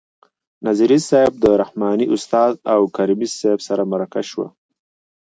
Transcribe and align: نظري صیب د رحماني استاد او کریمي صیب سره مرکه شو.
نظري 0.67 0.97
صیب 1.09 1.31
د 1.43 1.45
رحماني 1.61 2.05
استاد 2.15 2.51
او 2.73 2.81
کریمي 2.95 3.27
صیب 3.39 3.59
سره 3.67 3.83
مرکه 3.91 4.21
شو. 4.29 4.45